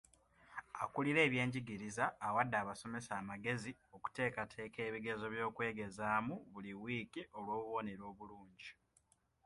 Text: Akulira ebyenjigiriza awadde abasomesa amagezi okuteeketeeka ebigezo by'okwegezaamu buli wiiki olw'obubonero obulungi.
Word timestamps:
Akulira 0.83 1.19
ebyenjigiriza 1.27 2.05
awadde 2.27 2.55
abasomesa 2.63 3.11
amagezi 3.21 3.71
okuteeketeeka 3.95 4.79
ebigezo 4.87 5.25
by'okwegezaamu 5.33 6.35
buli 6.51 6.71
wiiki 6.81 7.21
olw'obubonero 7.37 8.03
obulungi. 8.11 8.69